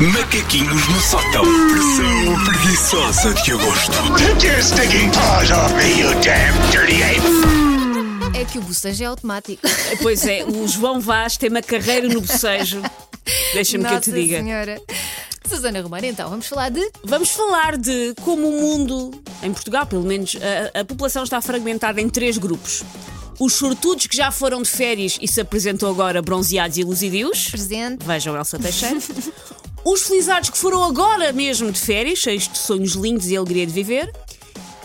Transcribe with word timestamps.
Macaquinhos 0.00 0.88
no 0.88 1.00
sótão. 1.00 1.42
Pressão 1.42 2.44
preguiçosa 2.44 3.34
de 3.34 3.50
agosto. 3.50 3.92
Take 4.16 4.46
your 4.46 4.62
stinking 4.62 5.10
paws 5.10 5.50
off 5.50 5.74
me, 5.74 5.98
you 5.98 6.10
damn 6.22 6.54
dirty 6.70 7.02
ape! 7.02 8.38
É 8.38 8.44
que 8.44 8.58
o 8.58 8.62
bocejo 8.62 9.02
é 9.02 9.06
automático. 9.06 9.60
Pois 10.00 10.24
é, 10.24 10.44
o 10.44 10.68
João 10.68 11.00
Vaz 11.00 11.36
tem 11.36 11.50
uma 11.50 11.60
carreira 11.60 12.06
no 12.06 12.20
bocejo. 12.20 12.80
Deixa-me 13.52 13.84
que 13.84 13.92
eu 13.92 14.00
te 14.00 14.10
Nossa 14.10 14.20
diga. 14.20 14.38
Senhora. 14.38 14.80
Susana 15.48 15.82
Romana, 15.82 16.06
então, 16.06 16.30
vamos 16.30 16.46
falar 16.46 16.68
de. 16.68 16.88
Vamos 17.02 17.30
falar 17.30 17.76
de 17.76 18.14
como 18.22 18.48
o 18.48 18.60
mundo, 18.60 19.10
em 19.42 19.52
Portugal 19.52 19.84
pelo 19.84 20.04
menos, 20.04 20.36
a, 20.74 20.80
a 20.80 20.84
população 20.84 21.24
está 21.24 21.40
fragmentada 21.40 22.00
em 22.00 22.08
três 22.08 22.38
grupos. 22.38 22.84
Os 23.40 23.54
sortudos 23.54 24.06
que 24.06 24.16
já 24.16 24.30
foram 24.30 24.62
de 24.62 24.68
férias 24.68 25.18
e 25.20 25.26
se 25.26 25.40
apresentam 25.40 25.90
agora 25.90 26.22
bronzeados 26.22 26.76
e 26.76 26.84
luzidios. 26.84 27.48
Presente. 27.50 28.06
Vejam 28.06 28.36
Elsa 28.36 28.60
Teixeira. 28.60 28.98
Os 29.84 30.02
felizados 30.02 30.50
que 30.50 30.58
foram 30.58 30.82
agora 30.84 31.32
mesmo 31.32 31.70
de 31.72 31.78
férias, 31.78 32.18
cheios 32.18 32.48
de 32.48 32.58
sonhos 32.58 32.92
lindos 32.92 33.28
e 33.28 33.36
alegria 33.36 33.66
de 33.66 33.72
viver. 33.72 34.12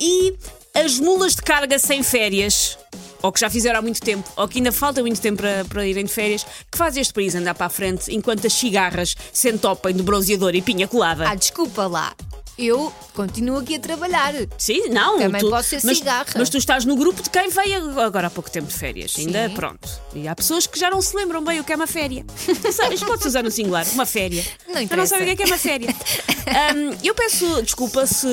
E 0.00 0.34
as 0.74 0.98
mulas 0.98 1.34
de 1.34 1.42
carga 1.42 1.78
sem 1.78 2.02
férias, 2.02 2.78
ou 3.22 3.32
que 3.32 3.40
já 3.40 3.50
fizeram 3.50 3.78
há 3.78 3.82
muito 3.82 4.00
tempo, 4.00 4.28
ou 4.36 4.46
que 4.46 4.58
ainda 4.58 4.72
falta 4.72 5.00
muito 5.00 5.20
tempo 5.20 5.38
para, 5.38 5.64
para 5.64 5.86
irem 5.86 6.04
de 6.04 6.12
férias, 6.12 6.44
que 6.70 6.78
faz 6.78 6.96
este 6.96 7.12
país 7.12 7.34
andar 7.34 7.54
para 7.54 7.66
a 7.66 7.70
frente 7.70 8.14
enquanto 8.14 8.46
as 8.46 8.52
cigarras 8.52 9.16
se 9.32 9.50
entopem 9.50 9.94
de 9.94 10.02
bronzeador 10.02 10.54
e 10.54 10.62
pinha 10.62 10.86
colada. 10.86 11.28
Ah, 11.28 11.34
desculpa 11.34 11.86
lá. 11.86 12.14
Eu 12.58 12.92
continuo 13.14 13.58
aqui 13.58 13.76
a 13.76 13.78
trabalhar. 13.78 14.34
Sim, 14.58 14.88
não. 14.88 15.18
Também 15.18 15.40
tu, 15.40 15.48
pode 15.48 15.64
ser 15.66 15.80
mas, 15.84 15.98
cigarra. 15.98 16.26
mas 16.36 16.50
tu 16.50 16.58
estás 16.58 16.84
no 16.84 16.96
grupo 16.96 17.22
de 17.22 17.30
quem 17.30 17.48
veio 17.48 18.00
agora 18.00 18.26
há 18.26 18.30
pouco 18.30 18.50
tempo 18.50 18.66
de 18.66 18.74
férias. 18.74 19.14
Ainda 19.16 19.48
Sim. 19.48 19.54
pronto. 19.54 19.88
E 20.12 20.26
há 20.26 20.34
pessoas 20.34 20.66
que 20.66 20.78
já 20.78 20.90
não 20.90 21.00
se 21.00 21.16
lembram 21.16 21.42
bem 21.44 21.60
o 21.60 21.64
que 21.64 21.72
é 21.72 21.76
uma 21.76 21.86
féria. 21.86 22.24
Tu 22.60 22.72
sabes, 22.72 23.00
pode-se 23.02 23.28
usar 23.28 23.42
no 23.44 23.50
singular, 23.50 23.86
uma 23.92 24.04
féria. 24.04 24.42
Não 24.66 24.74
Já 24.74 24.74
não 24.74 24.82
interessa. 24.82 25.06
sabem 25.16 25.24
o 25.32 25.36
que 25.36 25.42
é 25.42 25.46
que 25.46 25.50
é 25.50 25.54
uma 25.54 25.58
féria. 25.58 25.88
Ahm, 26.48 26.96
eu 27.02 27.14
peço 27.14 27.62
desculpa 27.62 28.06
se 28.06 28.26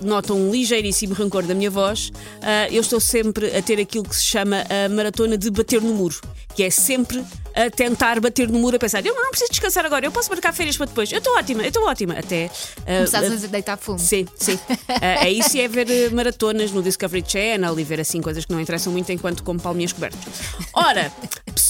notam 0.00 0.36
um 0.36 0.50
ligeiríssimo 0.50 1.14
rancor 1.14 1.44
da 1.44 1.54
minha 1.54 1.70
voz. 1.70 2.10
Ah, 2.40 2.68
eu 2.70 2.80
estou 2.80 3.00
sempre 3.00 3.56
a 3.56 3.62
ter 3.62 3.80
aquilo 3.80 4.04
que 4.04 4.16
se 4.16 4.22
chama 4.24 4.64
a 4.68 4.88
maratona 4.88 5.36
de 5.38 5.50
bater 5.50 5.80
no 5.80 5.94
muro. 5.94 6.20
Que 6.54 6.64
é 6.64 6.70
sempre 6.70 7.24
a 7.54 7.70
tentar 7.70 8.20
bater 8.20 8.48
no 8.48 8.58
muro, 8.58 8.76
a 8.76 8.78
pensar, 8.78 9.04
eu 9.04 9.14
não 9.14 9.30
preciso 9.30 9.50
descansar 9.50 9.84
agora, 9.86 10.04
eu 10.06 10.12
posso 10.12 10.28
marcar 10.30 10.52
férias 10.52 10.76
para 10.76 10.86
depois. 10.86 11.10
Eu 11.12 11.18
estou 11.18 11.34
ótima, 11.36 11.62
eu 11.62 11.68
estou 11.68 11.84
ótima. 11.86 12.14
Até. 12.14 12.50
ah, 12.86 12.96
Começaste 12.96 13.44
a 13.46 13.48
deitar 13.48 13.76
fumo. 13.78 13.98
Sim, 13.98 14.26
sim. 14.36 14.58
Ah, 14.88 15.26
é 15.26 15.30
isso 15.30 15.56
e 15.56 15.60
é 15.60 15.68
ver 15.68 16.10
maratonas 16.12 16.70
no 16.70 16.82
Discovery 16.82 17.24
Channel 17.26 17.78
e 17.78 17.84
ver 17.84 18.00
assim 18.00 18.20
coisas 18.20 18.44
que 18.44 18.52
não 18.52 18.60
interessam 18.60 18.92
muito 18.92 19.10
enquanto 19.10 19.42
como 19.42 19.60
palminhas 19.60 19.92
cobertas. 19.92 20.20
Ora, 20.74 21.10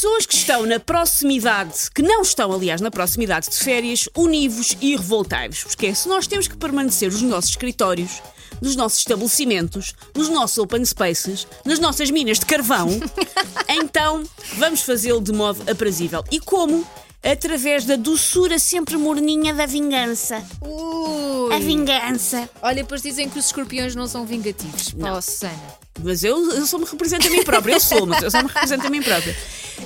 pessoas 0.03 0.27
que 0.27 0.35
estão 0.35 0.67
na 0.67 0.81
proximidade, 0.81 1.89
que 1.95 2.03
não 2.03 2.23
estão, 2.23 2.53
aliás, 2.53 2.81
na 2.81 2.91
proximidade 2.91 3.49
de 3.49 3.55
férias, 3.55 4.09
univos 4.17 4.77
e 4.81 4.97
revoltai-vos. 4.97 5.63
Porque 5.63 5.87
é, 5.87 5.95
se 5.95 6.09
nós 6.09 6.27
temos 6.27 6.49
que 6.49 6.57
permanecer 6.57 7.13
nos 7.13 7.23
nossos 7.23 7.51
escritórios, 7.51 8.21
nos 8.61 8.75
nossos 8.75 8.99
estabelecimentos, 8.99 9.95
nos 10.13 10.29
nossos 10.29 10.59
open 10.59 10.85
spaces, 10.85 11.47
nas 11.65 11.79
nossas 11.79 12.11
minas 12.11 12.41
de 12.41 12.47
carvão, 12.47 12.89
então 13.71 14.25
vamos 14.57 14.81
fazê-lo 14.81 15.21
de 15.21 15.33
modo 15.33 15.63
aprazível. 15.71 16.25
E 16.33 16.41
como? 16.41 16.85
Através 17.23 17.85
da 17.85 17.95
doçura 17.95 18.59
sempre 18.59 18.97
morninha 18.97 19.55
da 19.55 19.67
vingança. 19.67 20.43
Ui. 20.61 21.55
A 21.55 21.61
vingança. 21.61 22.51
Olha, 22.61 22.83
depois 22.83 23.03
dizem 23.03 23.31
que 23.31 23.39
os 23.39 23.47
escorpiões 23.47 23.95
não 23.95 24.09
são 24.09 24.27
vingativos. 24.27 24.95
Não. 24.95 25.17
Oh, 25.17 25.23
Susana. 25.23 25.81
Mas 26.03 26.25
eu, 26.25 26.51
eu 26.53 26.67
só 26.67 26.77
me 26.77 26.87
represento 26.87 27.29
a 27.29 27.31
mim 27.31 27.45
própria. 27.45 27.75
Eu 27.75 27.81
sou, 27.81 28.05
mas 28.05 28.21
eu 28.21 28.31
só 28.33 28.43
me 28.43 28.49
represento 28.49 28.85
a 28.85 28.91
mim 28.91 29.01
própria. 29.01 29.37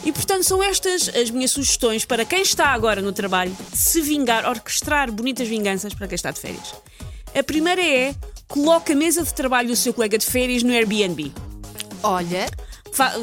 E 0.07 0.12
portanto 0.12 0.45
são 0.45 0.62
estas 0.62 1.09
as 1.09 1.31
minhas 1.31 1.51
sugestões 1.51 2.05
para 2.05 2.25
quem 2.25 2.41
está 2.41 2.69
agora 2.69 3.03
no 3.03 3.12
trabalho 3.12 3.55
se 3.75 4.01
vingar, 4.01 4.48
orquestrar 4.48 5.11
bonitas 5.11 5.48
vinganças 5.48 5.93
para 5.93 6.07
quem 6.07 6.15
está 6.15 6.31
de 6.31 6.39
férias. 6.39 6.73
A 7.37 7.43
primeira 7.43 7.85
é 7.85 8.15
coloque 8.47 8.93
a 8.93 8.95
mesa 8.95 9.25
de 9.25 9.35
trabalho 9.35 9.67
do 9.67 9.75
seu 9.75 9.93
colega 9.93 10.17
de 10.17 10.25
férias 10.25 10.63
no 10.63 10.73
Airbnb. 10.73 11.33
Olha, 12.05 12.48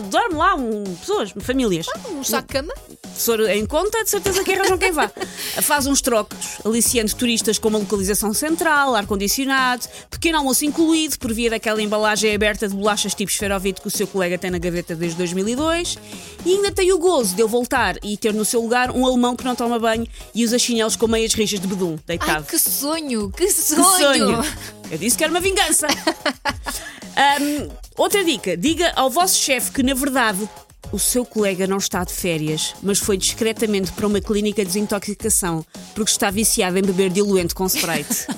dorme 0.09 0.35
lá 0.35 0.55
um, 0.55 0.83
pessoas, 0.83 1.33
famílias. 1.41 1.85
um 2.09 2.23
saco 2.23 2.47
de 2.47 2.53
cama. 2.53 2.73
For 3.15 3.39
em 3.49 3.65
conta, 3.65 4.03
de 4.03 4.09
certeza 4.09 4.43
que 4.43 4.51
arranjam 4.53 4.77
quem 4.77 4.91
vá. 4.91 5.07
Faz 5.61 5.85
uns 5.85 6.01
trocos, 6.01 6.57
aliciando 6.65 7.13
turistas 7.15 7.59
com 7.59 7.69
uma 7.69 7.77
localização 7.77 8.33
central, 8.33 8.95
ar-condicionado, 8.95 9.87
pequeno 10.09 10.39
almoço 10.39 10.65
incluído, 10.65 11.17
por 11.19 11.31
via 11.31 11.51
daquela 11.51 11.79
embalagem 11.81 12.33
aberta 12.33 12.67
de 12.67 12.75
bolachas 12.75 13.13
tipo 13.13 13.31
esferovite 13.31 13.81
que 13.81 13.87
o 13.87 13.91
seu 13.91 14.07
colega 14.07 14.37
tem 14.37 14.49
na 14.49 14.57
gaveta 14.57 14.95
desde 14.95 15.15
2002. 15.17 15.97
E 16.43 16.55
ainda 16.55 16.71
tem 16.71 16.91
o 16.91 16.97
gozo 16.97 17.35
de 17.35 17.41
ele 17.41 17.49
voltar 17.49 17.97
e 18.03 18.17
ter 18.17 18.33
no 18.33 18.43
seu 18.43 18.61
lugar 18.61 18.89
um 18.89 19.05
alemão 19.05 19.35
que 19.35 19.43
não 19.45 19.55
toma 19.55 19.77
banho 19.77 20.07
e 20.33 20.43
usa 20.43 20.57
chinelos 20.57 20.95
com 20.95 21.07
meias 21.07 21.33
rijas 21.33 21.59
de 21.59 21.67
bedum, 21.67 21.93
Ai, 21.93 21.99
deitado. 22.17 22.45
que 22.47 22.57
sonho, 22.57 23.29
que 23.31 23.45
Que 23.45 23.51
sonho. 23.51 23.83
sonho! 23.83 24.45
Eu 24.89 24.97
disse 24.97 25.15
que 25.17 25.23
era 25.23 25.31
uma 25.31 25.39
vingança. 25.39 25.87
Ahm, 27.15 27.69
outra 27.97 28.23
dica: 28.23 28.55
diga 28.57 28.91
ao 28.95 29.09
vosso 29.09 29.37
chefe 29.37 29.71
que, 29.71 29.83
na 29.83 29.93
verdade, 29.93 30.47
o 30.91 30.99
seu 30.99 31.25
colega 31.25 31.65
não 31.67 31.77
está 31.77 32.03
de 32.03 32.13
férias, 32.13 32.75
mas 32.81 32.99
foi 32.99 33.17
discretamente 33.17 33.91
para 33.91 34.05
uma 34.07 34.21
clínica 34.21 34.61
de 34.63 34.67
desintoxicação 34.67 35.65
porque 35.95 36.11
está 36.11 36.29
viciado 36.29 36.77
em 36.77 36.81
beber 36.81 37.09
diluente 37.09 37.53
com 37.55 37.65
Sprite. 37.65 38.27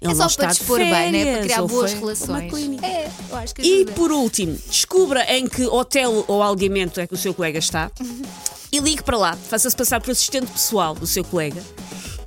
Ele 0.00 0.12
É 0.12 0.14
só 0.16 0.28
para 0.28 0.46
dispor 0.48 0.78
bem, 0.78 0.90
né? 0.90 1.24
férias, 1.24 1.30
Para 1.36 1.42
criar 1.44 1.62
boas 1.62 1.92
relações. 1.92 2.50
clínica. 2.52 2.84
É, 2.86 3.08
eu 3.30 3.36
acho 3.36 3.54
que 3.54 3.62
E 3.62 3.74
ajuda. 3.76 3.92
por 3.92 4.10
último, 4.10 4.58
descubra 4.68 5.24
em 5.32 5.46
que 5.48 5.64
hotel 5.64 6.24
ou 6.26 6.42
algamento 6.42 7.00
é 7.00 7.06
que 7.06 7.14
o 7.14 7.16
seu 7.16 7.32
colega 7.32 7.58
está 7.60 7.90
e 8.72 8.78
ligue 8.80 9.02
para 9.02 9.16
lá, 9.16 9.36
faça-se 9.36 9.76
passar 9.76 10.00
por 10.00 10.10
assistente 10.10 10.50
pessoal 10.50 10.94
do 10.94 11.06
seu 11.06 11.22
colega 11.24 11.62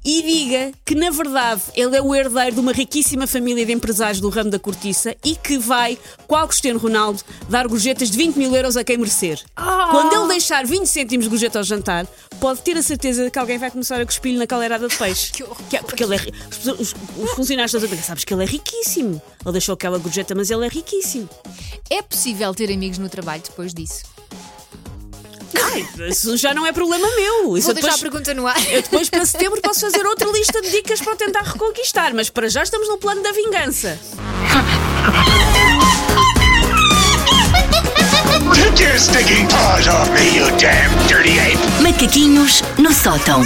e 0.05 0.21
diga 0.21 0.71
que, 0.85 0.93
na 0.93 1.09
verdade, 1.09 1.63
ele 1.75 1.97
é 1.97 2.01
o 2.01 2.13
herdeiro 2.13 2.53
de 2.53 2.59
uma 2.61 2.71
riquíssima 2.71 3.25
família 3.25 3.65
de 3.65 3.71
empresários 3.73 4.21
do 4.21 4.29
ramo 4.29 4.51
da 4.51 4.59
cortiça 4.59 5.15
e 5.25 5.35
que 5.35 5.57
vai, 5.57 5.97
qual 6.27 6.47
Cristiano 6.47 6.79
Ronaldo, 6.79 7.21
dar 7.49 7.67
gorjetas 7.67 8.11
de 8.11 8.17
20 8.17 8.35
mil 8.37 8.55
euros 8.55 8.77
a 8.77 8.83
quem 8.83 8.97
merecer. 8.97 9.41
Ah! 9.55 9.87
Quando 9.89 10.13
ele 10.13 10.27
deixar 10.27 10.63
20 10.63 10.85
cêntimos 10.85 11.25
de 11.25 11.29
gorjeta 11.29 11.57
ao 11.57 11.63
jantar, 11.63 12.05
pode 12.39 12.61
ter 12.61 12.77
a 12.77 12.83
certeza 12.83 13.31
que 13.31 13.39
alguém 13.39 13.57
vai 13.57 13.71
começar 13.71 13.99
a 13.99 14.05
cuspir-lhe 14.05 14.37
na 14.37 14.45
caldeirada 14.45 14.87
de 14.87 14.95
peixe. 14.95 15.31
Que 15.35 15.43
horror. 15.43 15.57
é- 15.73 15.81
porque 15.81 16.03
ele 16.03 16.15
é, 16.15 16.19
os- 16.79 16.93
os 17.17 17.31
funcionários 17.31 17.73
estão 17.73 17.81
a 17.81 17.89
dizer, 17.91 18.03
sabes 18.05 18.23
que 18.23 18.33
ele 18.33 18.43
é 18.43 18.45
riquíssimo. 18.45 19.19
Ele 19.43 19.51
deixou 19.53 19.73
aquela 19.73 19.97
gorjeta, 19.97 20.35
mas 20.35 20.51
ele 20.51 20.65
é 20.65 20.69
riquíssimo. 20.69 21.27
É 21.89 22.01
possível 22.03 22.53
ter 22.53 22.71
amigos 22.71 22.99
no 22.99 23.09
trabalho 23.09 23.41
depois 23.41 23.73
disso? 23.73 24.03
Ai, 25.61 25.87
isso 26.09 26.35
já 26.37 26.53
não 26.53 26.65
é 26.65 26.71
problema 26.71 27.07
meu. 27.15 27.57
Isso 27.57 27.67
Vou 27.67 27.71
eu 27.71 27.73
deixar 27.73 27.89
a 27.89 27.95
depois, 27.95 28.01
pergunta 28.01 28.33
no 28.33 28.47
ar. 28.47 28.71
eu 28.71 28.81
depois, 28.81 29.09
para 29.09 29.25
setembro, 29.25 29.61
posso 29.61 29.81
fazer 29.81 30.05
outra 30.05 30.29
lista 30.31 30.61
de 30.61 30.69
dicas 30.71 31.01
para 31.01 31.15
tentar 31.15 31.41
reconquistar, 31.43 32.13
mas 32.13 32.29
para 32.29 32.47
já 32.49 32.63
estamos 32.63 32.87
no 32.87 32.97
plano 32.97 33.21
da 33.21 33.31
vingança. 33.31 33.99
Macaquinhos 41.81 42.63
no 42.77 42.91
sótão. 42.93 43.41